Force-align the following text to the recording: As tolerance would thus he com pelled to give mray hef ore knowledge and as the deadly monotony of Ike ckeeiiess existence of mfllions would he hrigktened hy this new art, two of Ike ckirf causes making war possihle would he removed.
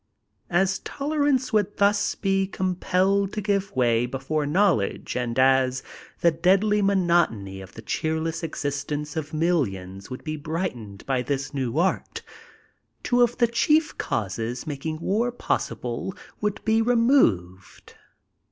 As 0.49 0.79
tolerance 0.79 1.53
would 1.53 1.77
thus 1.77 2.15
he 2.23 2.47
com 2.47 2.73
pelled 2.75 3.33
to 3.33 3.39
give 3.39 3.75
mray 3.75 4.11
hef 4.11 4.31
ore 4.31 4.47
knowledge 4.47 5.15
and 5.15 5.37
as 5.37 5.83
the 6.21 6.31
deadly 6.31 6.81
monotony 6.81 7.61
of 7.61 7.73
Ike 7.77 7.85
ckeeiiess 7.85 8.43
existence 8.43 9.15
of 9.15 9.29
mfllions 9.29 10.09
would 10.09 10.23
he 10.25 10.39
hrigktened 10.39 11.03
hy 11.07 11.21
this 11.21 11.53
new 11.53 11.77
art, 11.77 12.23
two 13.03 13.21
of 13.21 13.33
Ike 13.39 13.51
ckirf 13.51 13.95
causes 13.99 14.65
making 14.65 14.99
war 15.01 15.31
possihle 15.31 16.17
would 16.41 16.61
he 16.65 16.81
removed. 16.81 17.93